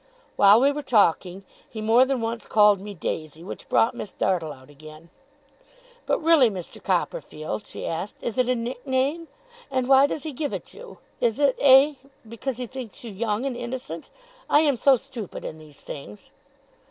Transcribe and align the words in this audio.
While 0.35 0.61
we 0.61 0.71
were 0.71 0.81
talking, 0.81 1.43
he 1.69 1.79
more 1.79 2.05
than 2.05 2.21
once 2.21 2.47
called 2.47 2.79
me 2.79 2.95
Daisy; 2.95 3.43
which 3.43 3.69
brought 3.69 3.93
Miss 3.93 4.11
Dartle 4.11 4.51
out 4.51 4.67
again. 4.71 5.11
'But 6.07 6.17
really, 6.23 6.49
Mr. 6.49 6.81
Copperfield,' 6.81 7.67
she 7.67 7.85
asked, 7.85 8.15
'is 8.19 8.39
it 8.39 8.49
a 8.49 8.55
nickname? 8.55 9.27
And 9.69 9.87
why 9.87 10.07
does 10.07 10.23
he 10.23 10.33
give 10.33 10.53
it 10.53 10.73
you? 10.73 10.97
Is 11.19 11.37
it 11.39 11.55
eh? 11.59 11.93
because 12.27 12.57
he 12.57 12.65
thinks 12.65 13.03
you 13.03 13.11
young 13.11 13.45
and 13.45 13.55
innocent? 13.55 14.09
I 14.49 14.61
am 14.61 14.75
so 14.75 14.95
stupid 14.95 15.45
in 15.45 15.59
these 15.59 15.81
things. 15.81 16.31